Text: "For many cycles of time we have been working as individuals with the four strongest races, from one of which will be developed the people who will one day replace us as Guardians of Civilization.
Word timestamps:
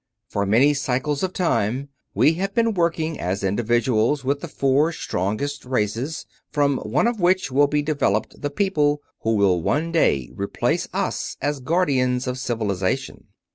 "For 0.27 0.47
many 0.47 0.73
cycles 0.73 1.21
of 1.21 1.31
time 1.31 1.89
we 2.15 2.33
have 2.33 2.55
been 2.55 2.73
working 2.73 3.19
as 3.19 3.43
individuals 3.43 4.23
with 4.25 4.39
the 4.41 4.47
four 4.47 4.91
strongest 4.91 5.63
races, 5.63 6.25
from 6.49 6.79
one 6.79 7.05
of 7.05 7.19
which 7.19 7.51
will 7.51 7.67
be 7.67 7.83
developed 7.83 8.41
the 8.41 8.49
people 8.49 9.03
who 9.19 9.35
will 9.35 9.61
one 9.61 9.91
day 9.91 10.31
replace 10.33 10.87
us 10.91 11.37
as 11.39 11.59
Guardians 11.59 12.25
of 12.25 12.39
Civilization. 12.39 13.25